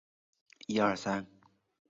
[0.03, 1.41] 目前也是杨氏蜥的一个次异名。